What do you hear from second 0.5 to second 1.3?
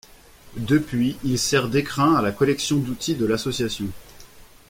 Depuis,